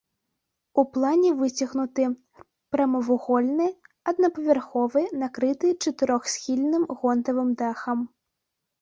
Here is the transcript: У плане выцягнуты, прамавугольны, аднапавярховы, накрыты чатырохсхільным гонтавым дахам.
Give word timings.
У 0.81 0.85
плане 0.95 1.29
выцягнуты, 1.41 2.05
прамавугольны, 2.77 3.69
аднапавярховы, 4.15 5.01
накрыты 5.27 5.67
чатырохсхільным 5.83 6.83
гонтавым 6.99 7.49
дахам. 7.63 7.99